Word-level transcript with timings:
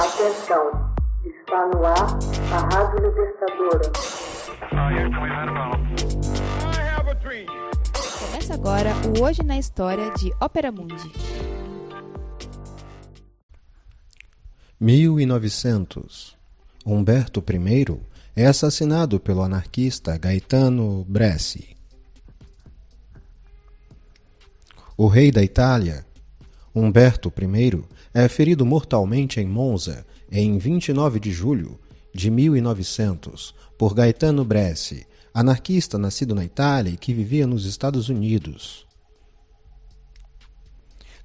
Atenção, 0.00 0.94
está 1.26 1.66
no 1.66 1.84
ar 1.84 2.18
a 2.54 2.74
Rádio 2.74 3.06
Libertadora. 3.06 3.92
Começa 8.18 8.54
agora 8.54 8.94
o 9.06 9.22
Hoje 9.22 9.42
na 9.42 9.58
História 9.58 10.10
de 10.12 10.32
Ópera 10.40 10.72
Mundi. 10.72 11.12
1900. 14.80 16.34
Humberto 16.86 17.44
I 17.46 18.00
é 18.34 18.46
assassinado 18.46 19.20
pelo 19.20 19.42
anarquista 19.42 20.16
Gaetano 20.16 21.04
Bresci. 21.06 21.76
O 24.96 25.08
rei 25.08 25.30
da 25.30 25.42
Itália, 25.42 26.06
Humberto 26.74 27.32
I, 27.36 27.82
é 28.14 28.28
ferido 28.28 28.64
mortalmente 28.64 29.40
em 29.40 29.46
Monza 29.46 30.06
em 30.30 30.56
29 30.56 31.18
de 31.18 31.32
julho 31.32 31.78
de 32.14 32.30
1900 32.30 33.54
por 33.76 33.94
Gaetano 33.94 34.44
Bresci, 34.44 35.04
anarquista 35.34 35.98
nascido 35.98 36.32
na 36.34 36.44
Itália 36.44 36.92
e 36.92 36.96
que 36.96 37.12
vivia 37.12 37.46
nos 37.46 37.64
Estados 37.64 38.08
Unidos. 38.08 38.86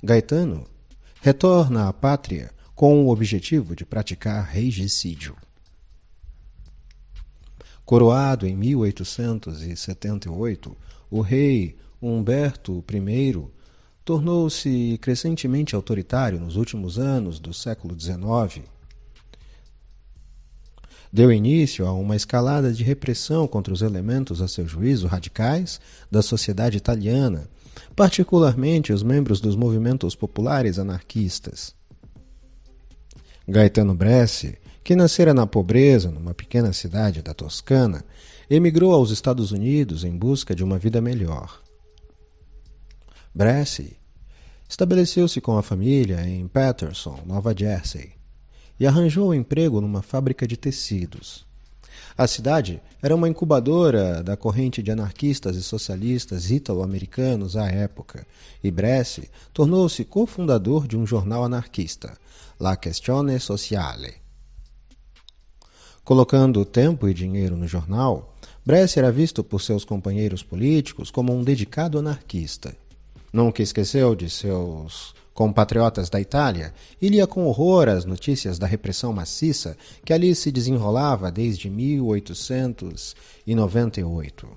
Gaetano 0.03 0.65
retorna 1.21 1.87
à 1.87 1.93
pátria 1.93 2.51
com 2.73 3.05
o 3.05 3.09
objetivo 3.09 3.75
de 3.75 3.85
praticar 3.85 4.43
regicídio. 4.45 5.35
Coroado 7.85 8.47
em 8.47 8.55
1878, 8.55 10.75
o 11.09 11.21
rei 11.21 11.77
Humberto 12.01 12.83
I 12.91 13.45
tornou-se 14.05 14.99
crescentemente 15.01 15.75
autoritário 15.75 16.39
nos 16.39 16.55
últimos 16.55 16.99
anos 16.99 17.39
do 17.39 17.51
século 17.51 17.99
XIX. 17.99 18.63
Deu 21.11 21.31
início 21.31 21.87
a 21.87 21.93
uma 21.93 22.15
escalada 22.15 22.71
de 22.71 22.83
repressão 22.83 23.47
contra 23.47 23.73
os 23.73 23.81
elementos, 23.81 24.41
a 24.41 24.47
seu 24.47 24.67
juízo, 24.67 25.07
radicais 25.07 25.81
da 26.11 26.21
sociedade 26.21 26.77
italiana, 26.77 27.49
particularmente 27.95 28.93
os 28.93 29.01
membros 29.01 29.41
dos 29.41 29.55
movimentos 29.55 30.15
populares 30.15 30.77
anarquistas. 30.77 31.73
Gaetano 33.47 33.95
Bresci, 33.95 34.57
que 34.83 34.95
nascera 34.95 35.33
na 35.33 35.47
pobreza 35.47 36.11
numa 36.11 36.33
pequena 36.33 36.73
cidade 36.73 37.23
da 37.23 37.33
Toscana, 37.33 38.05
emigrou 38.49 38.93
aos 38.93 39.09
Estados 39.09 39.51
Unidos 39.51 40.03
em 40.03 40.15
busca 40.15 40.53
de 40.53 40.63
uma 40.63 40.77
vida 40.77 41.01
melhor. 41.01 41.65
Bresci 43.35 43.97
estabeleceu-se 44.69 45.41
com 45.41 45.57
a 45.57 45.61
família 45.61 46.25
em 46.25 46.47
Patterson, 46.47 47.19
Nova 47.25 47.53
Jersey, 47.53 48.13
e 48.79 48.87
arranjou 48.87 49.27
um 49.27 49.33
emprego 49.33 49.81
numa 49.81 50.01
fábrica 50.01 50.47
de 50.47 50.55
tecidos. 50.55 51.45
A 52.17 52.27
cidade 52.27 52.81
era 53.01 53.13
uma 53.13 53.27
incubadora 53.27 54.23
da 54.23 54.37
corrente 54.37 54.81
de 54.81 54.89
anarquistas 54.89 55.57
e 55.57 55.61
socialistas 55.61 56.49
ítalo-americanos 56.49 57.57
à 57.57 57.67
época, 57.67 58.25
e 58.63 58.71
Bresci 58.71 59.29
tornou-se 59.51 60.05
cofundador 60.05 60.87
de 60.87 60.95
um 60.95 61.05
jornal 61.05 61.43
anarquista, 61.43 62.17
La 62.57 62.77
Questione 62.77 63.37
Sociale. 63.37 64.13
Colocando 66.05 66.63
tempo 66.63 67.05
e 67.09 67.13
dinheiro 67.13 67.57
no 67.57 67.67
jornal, 67.67 68.33
Bresci 68.65 68.97
era 68.97 69.11
visto 69.11 69.43
por 69.43 69.61
seus 69.61 69.83
companheiros 69.83 70.41
políticos 70.41 71.11
como 71.11 71.33
um 71.33 71.43
dedicado 71.43 71.99
anarquista 71.99 72.73
Nunca 73.35 73.61
esqueceu 73.61 74.15
de 74.15 74.29
seus 74.29 75.13
compatriotas 75.33 76.09
da 76.09 76.21
Itália 76.21 76.73
e 77.01 77.09
lia 77.09 77.27
com 77.27 77.45
horror 77.47 77.89
as 77.89 78.05
notícias 78.05 78.57
da 78.57 78.65
repressão 78.65 79.11
maciça 79.11 79.75
que 80.05 80.13
ali 80.13 80.33
se 80.33 80.53
desenrolava 80.53 81.29
desde 81.29 81.69
1898. 81.69 84.47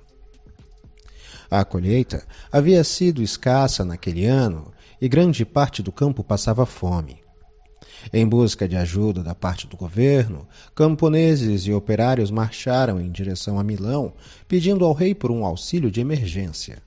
A 1.51 1.65
colheita 1.65 2.25
havia 2.53 2.85
sido 2.85 3.21
escassa 3.21 3.85
naquele 3.85 4.27
ano 4.27 4.71
e 5.01 5.09
grande 5.09 5.45
parte 5.45 5.83
do 5.83 5.91
campo 5.91 6.23
passava 6.23 6.65
fome. 6.65 7.21
Em 8.13 8.29
busca 8.29 8.69
de 8.69 8.77
ajuda 8.77 9.25
da 9.25 9.35
parte 9.35 9.67
do 9.67 9.77
governo, 9.77 10.47
camponeses 10.73 11.67
e 11.67 11.73
operários 11.73 12.31
marcharam 12.31 13.01
em 13.01 13.11
direção 13.11 13.59
a 13.59 13.65
Milão, 13.65 14.13
pedindo 14.47 14.85
ao 14.85 14.93
rei 14.93 15.17
por 15.17 15.33
um 15.33 15.45
auxílio 15.45 15.91
de 15.91 16.01
emergência. 16.01 16.87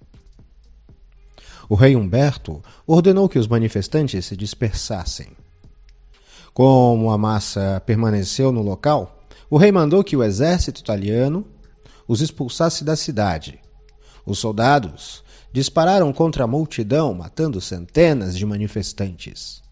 O 1.72 1.76
rei 1.76 1.96
Humberto 1.96 2.62
ordenou 2.86 3.30
que 3.30 3.40
os 3.40 3.48
manifestantes 3.48 4.26
se 4.26 4.36
dispersassem. 4.36 5.38
Como 6.54 7.10
a 7.10 7.18
massa 7.18 7.82
permaneceu 7.86 8.52
no 8.52 8.62
local, 8.62 9.24
o 9.50 9.56
rei 9.56 9.72
mandou 9.72 10.04
que 10.04 10.18
o 10.18 10.22
exército 10.22 10.82
italiano 10.82 11.48
os 12.06 12.20
expulsasse 12.20 12.84
da 12.84 12.98
cidade. 12.98 13.62
Os 14.26 14.38
soldados 14.38 15.24
dispararam 15.54 16.12
contra 16.12 16.44
a 16.44 16.48
multidão, 16.48 17.14
matando 17.14 17.62
centenas 17.62 18.38
de 18.38 18.46
manifestantes. 18.46 19.64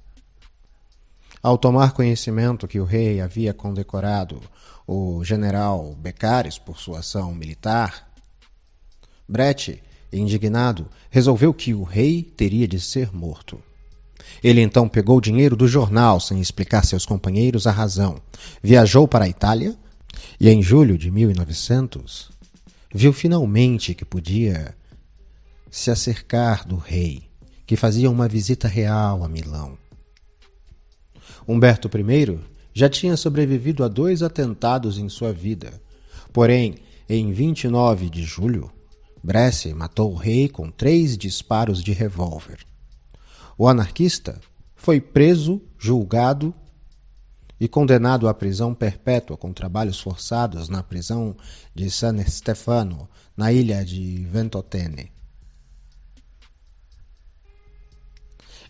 Ao 1.43 1.57
tomar 1.57 1.91
conhecimento 1.91 2.65
que 2.65 2.79
o 2.79 2.85
rei 2.85 3.19
havia 3.19 3.53
condecorado 3.53 4.39
o 4.87 5.21
general 5.25 5.93
Becares 5.97 6.57
por 6.57 6.79
sua 6.79 6.99
ação 6.99 7.35
militar, 7.35 8.09
Brett 9.27 9.83
indignado, 10.11 10.87
resolveu 11.09 11.53
que 11.53 11.73
o 11.73 11.83
rei 11.83 12.23
teria 12.23 12.67
de 12.67 12.79
ser 12.79 13.13
morto. 13.13 13.61
Ele 14.43 14.61
então 14.61 14.87
pegou 14.87 15.17
o 15.17 15.21
dinheiro 15.21 15.55
do 15.55 15.67
jornal 15.67 16.19
sem 16.19 16.39
explicar 16.39 16.85
seus 16.85 17.05
companheiros 17.05 17.67
a 17.67 17.71
razão, 17.71 18.21
viajou 18.61 19.07
para 19.07 19.25
a 19.25 19.29
Itália 19.29 19.75
e, 20.39 20.49
em 20.49 20.61
julho 20.61 20.97
de 20.97 21.11
1900, 21.11 22.29
viu 22.93 23.11
finalmente 23.11 23.93
que 23.93 24.05
podia 24.05 24.75
se 25.69 25.91
acercar 25.91 26.67
do 26.67 26.77
rei, 26.77 27.23
que 27.65 27.75
fazia 27.75 28.09
uma 28.09 28.27
visita 28.27 28.67
real 28.67 29.23
a 29.23 29.29
Milão. 29.29 29.77
Humberto 31.47 31.89
I 31.97 32.39
já 32.73 32.87
tinha 32.87 33.17
sobrevivido 33.17 33.83
a 33.83 33.87
dois 33.87 34.23
atentados 34.23 34.97
em 34.97 35.09
sua 35.09 35.33
vida, 35.33 35.81
porém, 36.31 36.75
em 37.07 37.31
29 37.31 38.09
de 38.09 38.23
julho, 38.23 38.71
Bresci 39.21 39.73
matou 39.73 40.11
o 40.11 40.15
rei 40.15 40.47
com 40.47 40.69
três 40.71 41.17
disparos 41.17 41.83
de 41.83 41.91
revólver. 41.91 42.65
O 43.57 43.67
anarquista 43.67 44.39
foi 44.75 45.01
preso, 45.01 45.61
julgado 45.77 46.53
e 47.59 47.67
condenado 47.67 48.27
à 48.27 48.33
prisão 48.33 48.73
perpétua 48.73 49.35
com 49.35 49.51
trabalhos 49.51 49.99
forçados 49.99 50.69
na 50.69 50.81
prisão 50.81 51.35
de 51.75 51.91
San 51.91 52.17
Stefano, 52.23 53.09
na 53.35 53.51
ilha 53.51 53.83
de 53.83 54.25
Ventotene. 54.25 55.11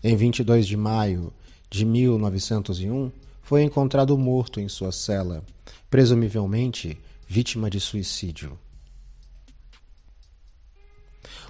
Em 0.02 0.16
22 0.16 0.66
de 0.66 0.76
maio 0.76 1.32
de 1.70 1.84
1901, 1.84 3.12
foi 3.42 3.62
encontrado 3.62 4.16
morto 4.18 4.58
em 4.58 4.68
sua 4.68 4.90
cela, 4.90 5.44
presumivelmente 5.88 6.98
vítima 7.28 7.70
de 7.70 7.78
suicídio. 7.78 8.58